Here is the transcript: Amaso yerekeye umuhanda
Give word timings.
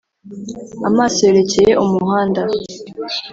Amaso 0.89 1.19
yerekeye 1.27 1.73
umuhanda 1.83 2.41